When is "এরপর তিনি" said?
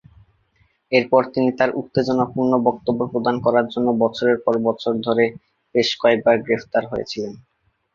0.91-1.49